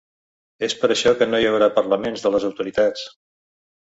[0.67, 3.05] És per això que no hi haurà parlaments de les autoritats.